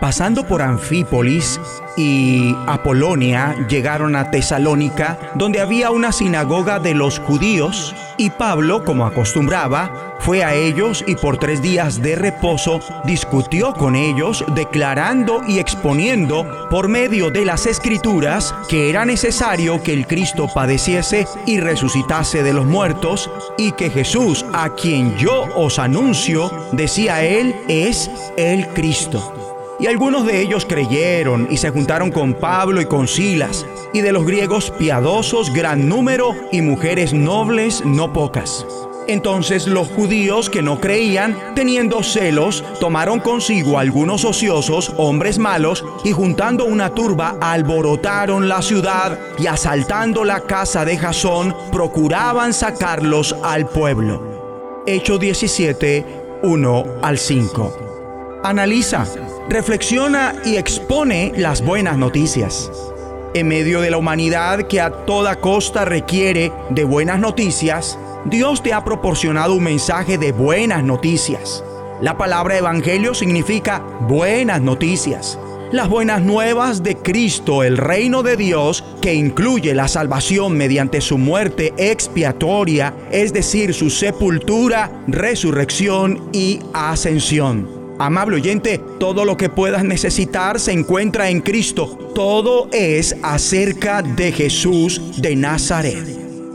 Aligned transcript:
Pasando 0.00 0.46
por 0.46 0.62
Anfípolis 0.62 1.60
y 1.96 2.54
Apolonia, 2.68 3.56
llegaron 3.68 4.14
a 4.14 4.30
Tesalónica, 4.30 5.18
donde 5.34 5.60
había 5.60 5.90
una 5.90 6.12
sinagoga 6.12 6.78
de 6.78 6.94
los 6.94 7.18
judíos, 7.18 7.96
y 8.16 8.30
Pablo, 8.30 8.84
como 8.84 9.06
acostumbraba, 9.06 10.14
fue 10.20 10.44
a 10.44 10.54
ellos 10.54 11.02
y 11.04 11.16
por 11.16 11.38
tres 11.38 11.62
días 11.62 12.00
de 12.00 12.14
reposo 12.14 12.78
discutió 13.06 13.74
con 13.74 13.96
ellos, 13.96 14.44
declarando 14.54 15.42
y 15.48 15.58
exponiendo 15.58 16.68
por 16.70 16.86
medio 16.86 17.32
de 17.32 17.44
las 17.44 17.66
escrituras 17.66 18.54
que 18.68 18.90
era 18.90 19.04
necesario 19.04 19.82
que 19.82 19.94
el 19.94 20.06
Cristo 20.06 20.46
padeciese 20.54 21.26
y 21.44 21.58
resucitase 21.58 22.44
de 22.44 22.52
los 22.52 22.66
muertos, 22.66 23.28
y 23.56 23.72
que 23.72 23.90
Jesús, 23.90 24.46
a 24.52 24.70
quien 24.70 25.16
yo 25.16 25.46
os 25.56 25.80
anuncio, 25.80 26.68
decía 26.70 27.24
él, 27.24 27.56
es 27.66 28.08
el 28.36 28.68
Cristo. 28.68 29.47
Y 29.80 29.86
algunos 29.86 30.26
de 30.26 30.40
ellos 30.40 30.66
creyeron 30.66 31.46
y 31.50 31.56
se 31.58 31.70
juntaron 31.70 32.10
con 32.10 32.34
Pablo 32.34 32.80
y 32.80 32.86
con 32.86 33.06
Silas, 33.06 33.64
y 33.92 34.00
de 34.00 34.12
los 34.12 34.26
griegos 34.26 34.72
piadosos 34.72 35.52
gran 35.52 35.88
número 35.88 36.34
y 36.50 36.62
mujeres 36.62 37.12
nobles 37.12 37.84
no 37.84 38.12
pocas. 38.12 38.66
Entonces 39.08 39.66
los 39.66 39.88
judíos 39.88 40.50
que 40.50 40.60
no 40.60 40.80
creían, 40.80 41.54
teniendo 41.54 42.02
celos, 42.02 42.62
tomaron 42.78 43.20
consigo 43.20 43.78
algunos 43.78 44.26
ociosos, 44.26 44.92
hombres 44.98 45.38
malos, 45.38 45.82
y 46.04 46.12
juntando 46.12 46.66
una 46.66 46.90
turba, 46.90 47.36
alborotaron 47.40 48.48
la 48.48 48.60
ciudad 48.60 49.18
y 49.38 49.46
asaltando 49.46 50.24
la 50.24 50.40
casa 50.40 50.84
de 50.84 50.98
Jasón, 50.98 51.56
procuraban 51.72 52.52
sacarlos 52.52 53.34
al 53.42 53.66
pueblo. 53.66 54.82
Hecho 54.86 55.16
17, 55.18 56.04
1 56.42 56.84
al 57.00 57.16
5. 57.16 58.40
Analiza, 58.44 59.06
reflexiona 59.48 60.34
y 60.44 60.56
expone 60.56 61.32
las 61.36 61.64
buenas 61.64 61.96
noticias. 61.96 62.70
En 63.34 63.48
medio 63.48 63.80
de 63.80 63.90
la 63.90 63.96
humanidad 63.96 64.66
que 64.68 64.80
a 64.80 64.90
toda 64.90 65.40
costa 65.40 65.84
requiere 65.84 66.52
de 66.70 66.84
buenas 66.84 67.18
noticias, 67.18 67.98
Dios 68.26 68.62
te 68.62 68.72
ha 68.72 68.84
proporcionado 68.84 69.54
un 69.54 69.64
mensaje 69.64 70.18
de 70.18 70.32
buenas 70.32 70.84
noticias. 70.84 71.64
La 72.02 72.18
palabra 72.18 72.58
evangelio 72.58 73.14
significa 73.14 73.82
buenas 74.02 74.60
noticias. 74.60 75.38
Las 75.72 75.88
buenas 75.88 76.22
nuevas 76.22 76.82
de 76.82 76.96
Cristo, 76.96 77.62
el 77.62 77.76
reino 77.76 78.22
de 78.22 78.36
Dios, 78.36 78.84
que 79.02 79.14
incluye 79.14 79.74
la 79.74 79.88
salvación 79.88 80.56
mediante 80.56 81.00
su 81.00 81.18
muerte 81.18 81.74
expiatoria, 81.76 82.94
es 83.10 83.32
decir, 83.32 83.74
su 83.74 83.90
sepultura, 83.90 84.90
resurrección 85.06 86.30
y 86.32 86.60
ascensión. 86.72 87.77
Amable 88.00 88.36
oyente, 88.36 88.80
todo 89.00 89.24
lo 89.24 89.36
que 89.36 89.48
puedas 89.48 89.82
necesitar 89.82 90.60
se 90.60 90.70
encuentra 90.70 91.30
en 91.30 91.40
Cristo. 91.40 91.98
Todo 92.14 92.68
es 92.72 93.16
acerca 93.22 94.02
de 94.02 94.30
Jesús 94.30 95.20
de 95.20 95.34
Nazaret. 95.34 96.06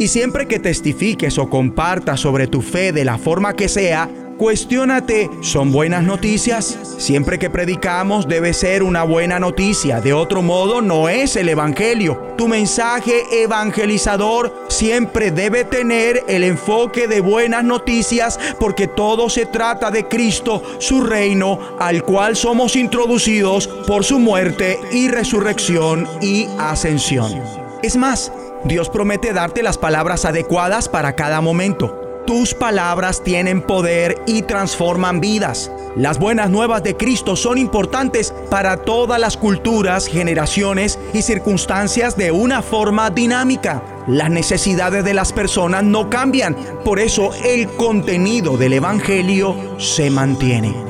Y 0.00 0.08
siempre 0.08 0.46
que 0.48 0.58
testifiques 0.58 1.38
o 1.38 1.48
compartas 1.48 2.18
sobre 2.20 2.48
tu 2.48 2.60
fe 2.60 2.92
de 2.92 3.04
la 3.04 3.18
forma 3.18 3.54
que 3.54 3.68
sea, 3.68 4.08
cuestiónate, 4.38 5.28
¿son 5.42 5.72
buenas 5.72 6.04
noticias? 6.04 6.78
Siempre 6.98 7.38
que 7.38 7.50
predicamos 7.50 8.28
debe 8.28 8.54
ser 8.54 8.82
una 8.84 9.02
buena 9.02 9.40
noticia, 9.40 10.00
de 10.00 10.12
otro 10.12 10.42
modo 10.42 10.80
no 10.80 11.08
es 11.08 11.36
el 11.36 11.48
Evangelio. 11.48 12.28
Tu 12.38 12.46
mensaje 12.46 13.42
evangelizador 13.42 14.54
siempre 14.68 15.32
debe 15.32 15.64
tener 15.64 16.22
el 16.28 16.44
enfoque 16.44 17.08
de 17.08 17.20
buenas 17.20 17.64
noticias 17.64 18.38
porque 18.60 18.86
todo 18.86 19.28
se 19.28 19.44
trata 19.44 19.90
de 19.90 20.06
Cristo, 20.06 20.62
su 20.78 21.02
reino, 21.02 21.58
al 21.80 22.04
cual 22.04 22.36
somos 22.36 22.76
introducidos 22.76 23.66
por 23.66 24.04
su 24.04 24.20
muerte 24.20 24.78
y 24.92 25.08
resurrección 25.08 26.08
y 26.22 26.46
ascensión. 26.58 27.42
Es 27.82 27.96
más, 27.96 28.32
Dios 28.64 28.88
promete 28.88 29.32
darte 29.32 29.64
las 29.64 29.78
palabras 29.78 30.24
adecuadas 30.24 30.88
para 30.88 31.16
cada 31.16 31.40
momento. 31.40 32.07
Tus 32.28 32.52
palabras 32.52 33.24
tienen 33.24 33.62
poder 33.62 34.20
y 34.26 34.42
transforman 34.42 35.18
vidas. 35.18 35.72
Las 35.96 36.18
buenas 36.18 36.50
nuevas 36.50 36.82
de 36.82 36.94
Cristo 36.94 37.36
son 37.36 37.56
importantes 37.56 38.34
para 38.50 38.82
todas 38.82 39.18
las 39.18 39.38
culturas, 39.38 40.06
generaciones 40.06 40.98
y 41.14 41.22
circunstancias 41.22 42.18
de 42.18 42.30
una 42.30 42.60
forma 42.60 43.08
dinámica. 43.08 43.82
Las 44.06 44.28
necesidades 44.28 45.04
de 45.04 45.14
las 45.14 45.32
personas 45.32 45.84
no 45.84 46.10
cambian, 46.10 46.54
por 46.84 46.98
eso 46.98 47.30
el 47.46 47.66
contenido 47.66 48.58
del 48.58 48.74
Evangelio 48.74 49.56
se 49.78 50.10
mantiene 50.10 50.88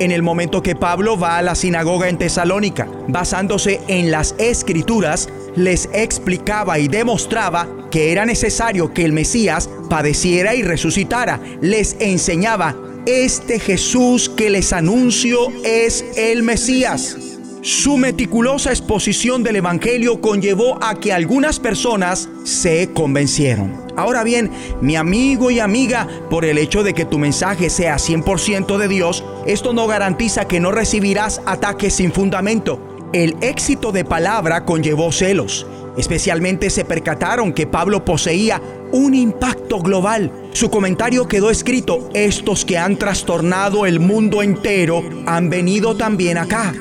en 0.00 0.12
el 0.12 0.22
momento 0.22 0.62
que 0.62 0.74
Pablo 0.74 1.18
va 1.18 1.36
a 1.36 1.42
la 1.42 1.54
sinagoga 1.54 2.08
en 2.08 2.16
Tesalónica, 2.16 2.88
basándose 3.06 3.82
en 3.86 4.10
las 4.10 4.34
escrituras, 4.38 5.28
les 5.64 5.88
explicaba 5.92 6.78
y 6.78 6.88
demostraba 6.88 7.68
que 7.90 8.12
era 8.12 8.24
necesario 8.24 8.92
que 8.92 9.04
el 9.04 9.12
Mesías 9.12 9.68
padeciera 9.88 10.54
y 10.54 10.62
resucitara. 10.62 11.40
Les 11.60 11.96
enseñaba, 12.00 12.76
este 13.06 13.58
Jesús 13.58 14.28
que 14.28 14.50
les 14.50 14.72
anuncio 14.72 15.48
es 15.64 16.04
el 16.16 16.42
Mesías. 16.42 17.16
Su 17.62 17.98
meticulosa 17.98 18.70
exposición 18.70 19.42
del 19.42 19.56
Evangelio 19.56 20.22
conllevó 20.22 20.82
a 20.82 20.98
que 20.98 21.12
algunas 21.12 21.60
personas 21.60 22.28
se 22.44 22.88
convencieron. 22.94 23.84
Ahora 23.96 24.24
bien, 24.24 24.50
mi 24.80 24.96
amigo 24.96 25.50
y 25.50 25.60
amiga, 25.60 26.08
por 26.30 26.46
el 26.46 26.56
hecho 26.56 26.82
de 26.82 26.94
que 26.94 27.04
tu 27.04 27.18
mensaje 27.18 27.68
sea 27.68 27.96
100% 27.96 28.78
de 28.78 28.88
Dios, 28.88 29.24
esto 29.46 29.74
no 29.74 29.86
garantiza 29.86 30.48
que 30.48 30.58
no 30.58 30.72
recibirás 30.72 31.42
ataques 31.44 31.94
sin 31.94 32.12
fundamento. 32.12 32.89
El 33.12 33.36
éxito 33.40 33.90
de 33.90 34.04
palabra 34.04 34.64
conllevó 34.64 35.10
celos. 35.10 35.66
Especialmente 35.96 36.70
se 36.70 36.84
percataron 36.84 37.52
que 37.52 37.66
Pablo 37.66 38.04
poseía 38.04 38.62
un 38.92 39.14
impacto 39.14 39.80
global. 39.80 40.30
Su 40.52 40.70
comentario 40.70 41.26
quedó 41.26 41.50
escrito, 41.50 42.08
estos 42.14 42.64
que 42.64 42.78
han 42.78 42.96
trastornado 42.96 43.84
el 43.84 43.98
mundo 43.98 44.42
entero 44.42 45.02
han 45.26 45.50
venido 45.50 45.96
también 45.96 46.38
acá. 46.38 46.72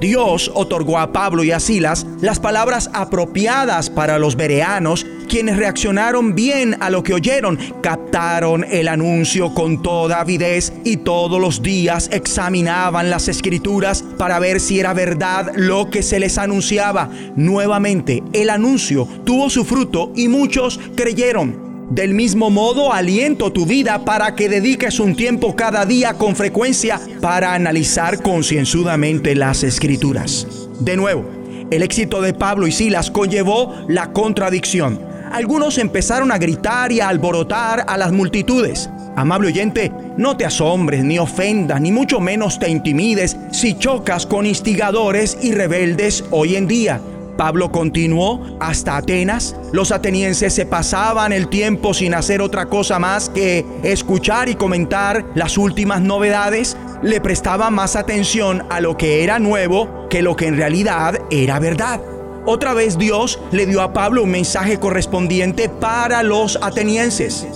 Dios 0.00 0.50
otorgó 0.54 0.98
a 0.98 1.12
Pablo 1.12 1.44
y 1.44 1.52
a 1.52 1.60
Silas 1.60 2.06
las 2.20 2.40
palabras 2.40 2.90
apropiadas 2.92 3.90
para 3.90 4.18
los 4.18 4.36
bereanos, 4.36 5.06
quienes 5.28 5.56
reaccionaron 5.56 6.34
bien 6.34 6.76
a 6.80 6.90
lo 6.90 7.02
que 7.02 7.14
oyeron, 7.14 7.58
captaron 7.82 8.64
el 8.64 8.88
anuncio 8.88 9.54
con 9.54 9.82
toda 9.82 10.20
avidez 10.20 10.72
y 10.84 10.98
todos 10.98 11.40
los 11.40 11.62
días 11.62 12.08
examinaban 12.12 13.10
las 13.10 13.28
escrituras 13.28 14.04
para 14.18 14.38
ver 14.38 14.60
si 14.60 14.80
era 14.80 14.92
verdad 14.92 15.52
lo 15.54 15.90
que 15.90 16.02
se 16.02 16.18
les 16.18 16.38
anunciaba. 16.38 17.10
Nuevamente, 17.36 18.22
el 18.32 18.50
anuncio 18.50 19.06
tuvo 19.24 19.50
su 19.50 19.64
fruto 19.64 20.12
y 20.16 20.28
muchos 20.28 20.80
creyeron. 20.96 21.61
Del 21.94 22.14
mismo 22.14 22.48
modo, 22.48 22.90
aliento 22.94 23.52
tu 23.52 23.66
vida 23.66 24.02
para 24.02 24.34
que 24.34 24.48
dediques 24.48 24.98
un 24.98 25.14
tiempo 25.14 25.54
cada 25.54 25.84
día 25.84 26.14
con 26.14 26.34
frecuencia 26.34 26.98
para 27.20 27.52
analizar 27.52 28.22
concienzudamente 28.22 29.34
las 29.34 29.62
escrituras. 29.62 30.46
De 30.80 30.96
nuevo, 30.96 31.26
el 31.70 31.82
éxito 31.82 32.22
de 32.22 32.32
Pablo 32.32 32.66
y 32.66 32.72
Silas 32.72 33.10
conllevó 33.10 33.74
la 33.88 34.10
contradicción. 34.10 35.02
Algunos 35.32 35.76
empezaron 35.76 36.32
a 36.32 36.38
gritar 36.38 36.92
y 36.92 37.00
a 37.00 37.10
alborotar 37.10 37.84
a 37.86 37.98
las 37.98 38.10
multitudes. 38.10 38.88
Amable 39.14 39.48
oyente, 39.48 39.92
no 40.16 40.34
te 40.38 40.46
asombres 40.46 41.04
ni 41.04 41.18
ofendas, 41.18 41.78
ni 41.78 41.92
mucho 41.92 42.20
menos 42.20 42.58
te 42.58 42.70
intimides 42.70 43.36
si 43.50 43.74
chocas 43.74 44.24
con 44.24 44.46
instigadores 44.46 45.36
y 45.42 45.52
rebeldes 45.52 46.24
hoy 46.30 46.56
en 46.56 46.66
día 46.68 47.02
Pablo 47.36 47.72
continuó 47.72 48.56
hasta 48.60 48.96
Atenas. 48.96 49.56
Los 49.72 49.92
atenienses 49.92 50.54
se 50.54 50.66
pasaban 50.66 51.32
el 51.32 51.48
tiempo 51.48 51.94
sin 51.94 52.14
hacer 52.14 52.40
otra 52.40 52.66
cosa 52.66 52.98
más 52.98 53.28
que 53.28 53.64
escuchar 53.82 54.48
y 54.48 54.54
comentar 54.54 55.24
las 55.34 55.58
últimas 55.58 56.00
novedades. 56.00 56.76
Le 57.02 57.20
prestaban 57.20 57.74
más 57.74 57.96
atención 57.96 58.64
a 58.70 58.80
lo 58.80 58.96
que 58.96 59.24
era 59.24 59.38
nuevo 59.38 60.08
que 60.08 60.22
lo 60.22 60.36
que 60.36 60.46
en 60.46 60.56
realidad 60.56 61.20
era 61.30 61.58
verdad. 61.58 62.00
Otra 62.44 62.74
vez 62.74 62.98
Dios 62.98 63.38
le 63.52 63.66
dio 63.66 63.82
a 63.82 63.92
Pablo 63.92 64.24
un 64.24 64.30
mensaje 64.30 64.78
correspondiente 64.78 65.68
para 65.68 66.22
los 66.22 66.58
atenienses. 66.60 67.46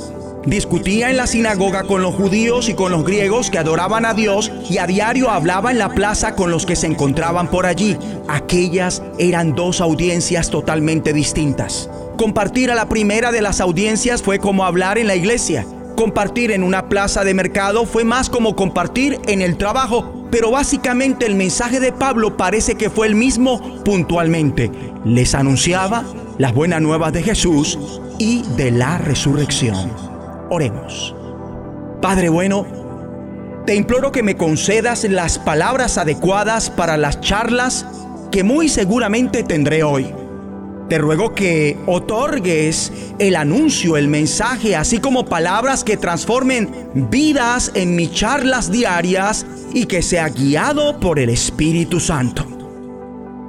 Discutía 0.47 1.11
en 1.11 1.17
la 1.17 1.27
sinagoga 1.27 1.83
con 1.83 2.03
los 2.03 2.15
judíos 2.15 2.69
y 2.69 2.75
con 2.75 2.93
los 2.93 3.05
griegos 3.05 3.51
que 3.51 3.59
adoraban 3.59 4.05
a 4.05 4.15
Dios 4.15 4.53
y 4.71 4.79
a 4.79 4.87
diario 4.87 5.29
hablaba 5.29 5.73
en 5.73 5.79
la 5.79 5.89
plaza 5.89 6.37
con 6.37 6.53
los 6.53 6.65
que 6.65 6.77
se 6.77 6.87
encontraban 6.87 7.51
por 7.51 7.67
allí. 7.67 7.97
Aquellas 8.29 9.03
eran 9.19 9.57
dos 9.57 9.81
audiencias 9.81 10.49
totalmente 10.49 11.13
distintas. 11.13 11.91
Compartir 12.17 12.71
a 12.71 12.77
la 12.77 12.89
primera 12.89 13.33
de 13.33 13.43
las 13.43 13.61
audiencias 13.61 14.23
fue 14.23 14.39
como 14.39 14.65
hablar 14.65 14.99
en 14.99 15.09
la 15.09 15.17
iglesia. 15.17 15.67
Compartir 15.97 16.53
en 16.53 16.63
una 16.63 16.89
plaza 16.89 17.25
de 17.25 17.35
mercado 17.35 17.85
fue 17.85 18.05
más 18.05 18.31
como 18.31 18.55
compartir 18.55 19.19
en 19.27 19.43
el 19.43 19.57
trabajo 19.57 20.13
pero 20.31 20.51
básicamente 20.51 21.25
el 21.25 21.35
mensaje 21.35 21.81
de 21.81 21.93
Pablo 21.93 22.37
parece 22.37 22.75
que 22.75 22.91
fue 22.91 23.07
el 23.07 23.15
mismo 23.15 23.83
puntualmente. 23.85 24.71
Les 25.05 25.35
anunciaba 25.35 26.05
las 26.39 26.53
buenas 26.53 26.83
nuevas 26.83 27.13
de 27.13 27.23
Jesús 27.23 27.79
y 28.19 28.43
de 28.57 28.73
la 28.73 28.99
resurrección. 28.99 30.16
Oremos. 30.51 31.15
Padre 32.01 32.29
bueno, 32.29 32.67
te 33.67 33.75
imploro 33.75 34.13
que 34.13 34.23
me 34.23 34.37
concedas 34.37 35.05
las 35.05 35.39
palabras 35.39 35.99
adecuadas 35.99 36.71
para 36.71 36.97
las 36.97 37.21
charlas 37.21 37.85
que 38.31 38.45
muy 38.45 38.69
seguramente 38.69 39.43
tendré 39.43 39.83
hoy. 39.83 40.15
Te 40.89 40.99
ruego 40.99 41.35
que 41.35 41.77
otorgues 41.87 42.93
el 43.19 43.35
anuncio, 43.35 43.97
el 43.97 44.07
mensaje, 44.07 44.77
así 44.77 44.99
como 44.99 45.27
palabras 45.27 45.83
que 45.83 45.97
transformen 45.97 46.71
vidas 47.11 47.73
en 47.75 47.97
mis 47.97 48.13
charlas 48.13 48.71
diarias 48.71 49.45
y 49.75 49.87
que 49.87 50.01
sea 50.01 50.29
guiado 50.29 51.01
por 51.01 51.19
el 51.19 51.31
Espíritu 51.31 51.99
Santo. 51.99 52.47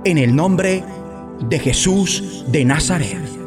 En 0.04 0.18
el 0.18 0.36
nombre 0.36 0.84
de 1.48 1.60
Jesús 1.60 2.44
de 2.48 2.66
Nazaret. 2.66 3.47